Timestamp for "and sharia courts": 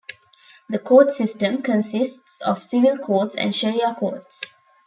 3.35-4.41